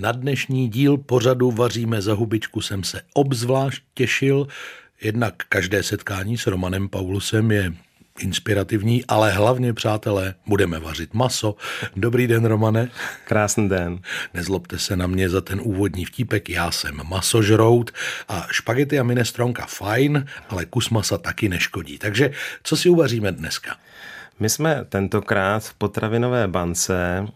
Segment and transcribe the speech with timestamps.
[0.00, 4.46] Na dnešní díl pořadu Vaříme za hubičku jsem se obzvlášť těšil.
[5.02, 7.72] Jednak každé setkání s Romanem Paulusem je
[8.18, 11.56] inspirativní, ale hlavně, přátelé, budeme vařit maso.
[11.96, 12.90] Dobrý den, Romane.
[13.24, 13.98] Krásný den.
[14.34, 17.90] Nezlobte se na mě za ten úvodní vtípek, já jsem masožrout
[18.28, 21.98] a špagety a minestronka fajn, ale kus masa taky neškodí.
[21.98, 22.30] Takže
[22.62, 23.76] co si uvaříme dneska?
[24.40, 27.26] My jsme tentokrát v potravinové bance,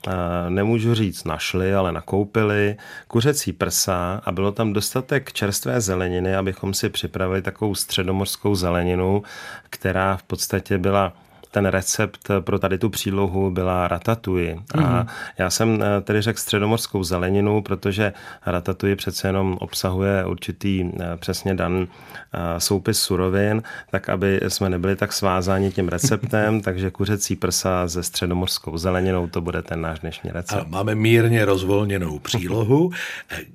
[0.48, 2.77] nemůžu říct našli, ale nakoupili
[3.09, 9.22] kuřecí prsa a bylo tam dostatek čerstvé zeleniny, abychom si připravili takovou středomořskou zeleninu,
[9.71, 11.12] která v podstatě byla
[11.54, 14.54] ten recept pro tady tu přílohu byla ratatouille.
[14.54, 14.86] Mm-hmm.
[14.86, 15.08] A mhm.
[15.39, 18.12] já jsem eh, tedy řekl středomorskou zeleninu, protože
[18.46, 24.96] ratatouille přece jenom obsahuje určitý eh, přesně dan eh, soupis surovin, tak aby jsme nebyli
[24.96, 30.31] tak svázáni tím receptem, takže kuřecí prsa se středomorskou zeleninou, to bude ten náš dnešní
[30.31, 30.61] recept.
[30.61, 32.91] A máme mírně rozvolněnou přílohu.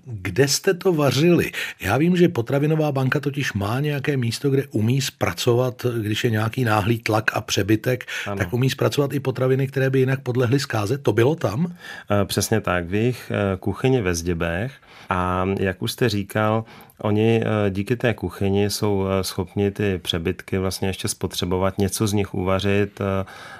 [0.06, 1.52] Kde jste to vařili?
[1.82, 6.64] Já vím, že potravinová banka totiž má nějaké místo, kde umí zpracovat, když je nějaký
[6.64, 8.38] náhlý tlak a přebytek zbytek, ano.
[8.38, 10.98] tak umí zpracovat i potraviny, které by jinak podlehly zkáze.
[10.98, 11.74] To bylo tam?
[12.12, 12.86] Eh, přesně tak.
[12.86, 14.72] V jejich eh, kuchyni ve Zděbech
[15.10, 16.66] a jak už jste říkal,
[17.02, 22.34] Oni eh, díky té kuchyni jsou schopni ty přebytky vlastně ještě spotřebovat, něco z nich
[22.34, 23.00] uvařit,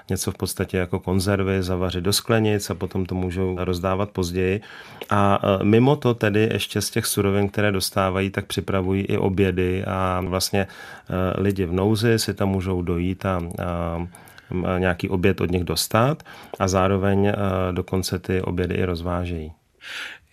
[0.10, 4.62] něco v podstatě jako konzervy zavařit do sklenic a potom to můžou rozdávat později.
[5.10, 10.22] A mimo to tedy ještě z těch surovin, které dostávají, tak připravují i obědy a
[10.26, 10.68] vlastně
[11.38, 14.08] lidi v nouzi si tam můžou dojít a, a
[14.78, 16.24] nějaký oběd od nich dostat
[16.60, 17.34] a zároveň eh,
[17.72, 19.52] dokonce ty obědy i rozvážejí.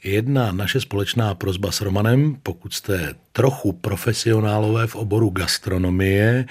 [0.04, 6.44] Jedna naše společná prozba s Romanem, pokud jste trochu profesionálové v oboru gastronomie,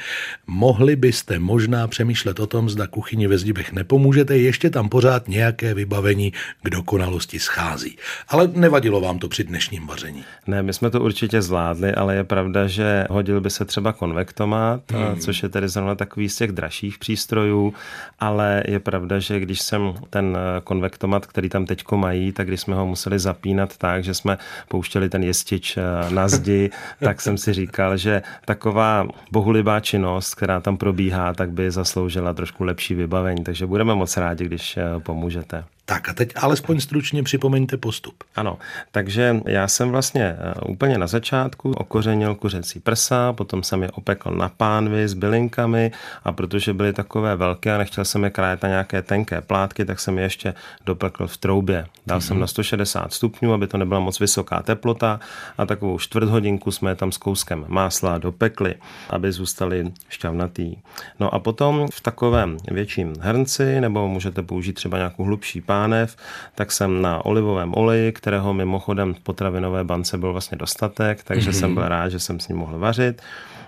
[0.48, 5.74] mohli byste možná přemýšlet o tom, zda kuchyni ve Zdibech nepomůžete, ještě tam pořád nějaké
[5.74, 7.98] vybavení k dokonalosti schází.
[8.28, 10.24] Ale nevadilo vám to při dnešním vaření?
[10.48, 14.92] Ne, my jsme to určitě zvládli, ale je pravda, že hodil by se třeba konvektomat,
[14.92, 15.20] hmm.
[15.20, 17.74] což je tedy zrovna takový z těch dražších přístrojů,
[18.20, 22.76] ale je pravda, že když jsem ten konvektomat, který tam teďko mají, tak když jsme
[22.76, 24.38] ho museli zapínat tak, že jsme
[24.68, 25.82] pouštěli ten jestič eh,
[26.14, 26.70] na zdi,
[27.00, 32.64] tak jsem si říkal, že taková bohulibá činnost, která tam probíhá, tak by zasloužila trošku
[32.64, 33.44] lepší vybavení.
[33.44, 35.75] Takže budeme moc rádi, když eh, pomůžete.
[35.88, 38.24] Tak a teď alespoň stručně připomeňte postup.
[38.36, 38.58] Ano,
[38.92, 44.32] takže já jsem vlastně eh, úplně na začátku okořenil kuřecí prsa, potom jsem je opekl
[44.32, 45.92] na pánvi s bylinkami
[46.24, 50.00] a protože byly takové velké a nechtěl jsem je krájet na nějaké tenké plátky, tak
[50.00, 50.54] jsem je ještě
[50.86, 51.86] dopekl v troubě.
[52.08, 52.22] Dal mm-hmm.
[52.22, 55.20] jsem na 160 stupňů, aby to nebyla moc vysoká teplota
[55.58, 58.76] a takovou čtvrt hodinku jsme je tam s kouskem másla dopekli,
[59.10, 60.76] aby zůstali šťavnatý.
[61.20, 66.16] No a potom v takovém větším hrnci, nebo můžete použít třeba nějakou hlubší pánvi, pánev,
[66.56, 71.60] tak jsem na olivovém oleji, kterého mimochodem v potravinové bance byl vlastně dostatek, takže mm-hmm.
[71.60, 73.22] jsem byl rád, že jsem s ním mohl vařit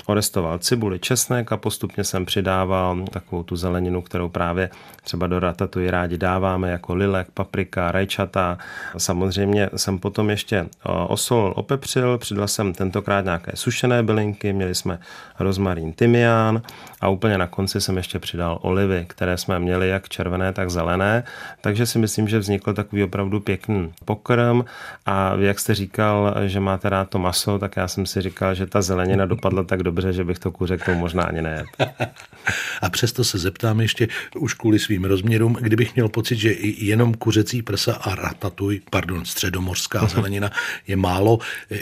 [0.07, 4.69] orestoval cibuli, česnek a postupně jsem přidával takovou tu zeleninu, kterou právě
[5.03, 8.57] třeba do ratatouille rádi dáváme, jako lilek, paprika, rajčata.
[8.97, 10.65] Samozřejmě jsem potom ještě
[11.07, 14.99] osol opepřil, přidal jsem tentokrát nějaké sušené bylinky, měli jsme
[15.39, 16.61] rozmarín, tymián
[17.01, 21.23] a úplně na konci jsem ještě přidal olivy, které jsme měli jak červené, tak zelené.
[21.61, 24.61] Takže si myslím, že vznikl takový opravdu pěkný pokrm
[25.05, 28.67] a jak jste říkal, že máte rád to maso, tak já jsem si říkal, že
[28.67, 31.65] ta zelenina dopadla tak dobře, dobře, že bych to kuře k tomu možná ani nejet.
[32.81, 34.07] A přesto se zeptám ještě,
[34.39, 40.07] už kvůli svým rozměrům, kdybych měl pocit, že jenom kuřecí prsa a ratatuj, pardon, středomorská
[40.13, 40.51] zelenina
[40.87, 41.39] je málo,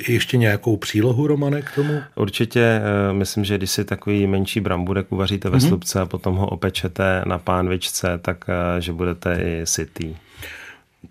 [0.07, 2.01] ještě nějakou přílohu, Romane, k tomu?
[2.15, 5.67] Určitě, eh, myslím, že když si takový menší bramburek uvaříte ve mm-hmm.
[5.67, 10.15] slupce a potom ho opečete na pánvičce, tak eh, že budete i sytý.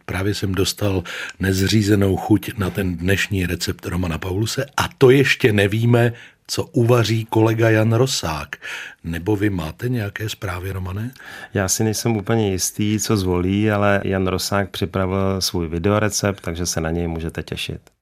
[0.07, 1.03] Právě jsem dostal
[1.41, 6.13] nezřízenou chuť na ten dnešní recept Romana Pauluse a to ještě nevíme,
[6.47, 8.57] co uvaří kolega Jan Rosák.
[9.05, 11.11] Nebo vy máte nějaké zprávy, Romane?
[11.55, 16.81] Já si nejsem úplně jistý, co zvolí, ale Jan Rosák připravil svůj videorecept, takže se
[16.81, 17.94] na něj můžete těšit.